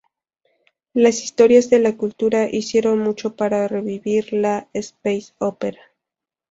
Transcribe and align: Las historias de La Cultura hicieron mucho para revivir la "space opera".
Las 0.95 1.23
historias 1.23 1.69
de 1.69 1.77
La 1.77 1.95
Cultura 1.95 2.49
hicieron 2.49 2.97
mucho 2.97 3.35
para 3.35 3.67
revivir 3.67 4.33
la 4.33 4.67
"space 4.73 5.33
opera". 5.37 5.79